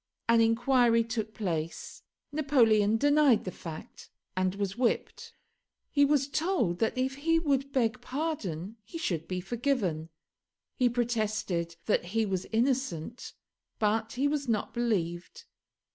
[0.27, 2.01] An inquiry took place.
[2.31, 5.35] Napoleon denied the fact, and was whipped.
[5.91, 10.09] He was told that if he would beg pardon he should be forgiven.
[10.75, 13.33] He protested that he was innocent,
[13.77, 15.45] but he was not believed.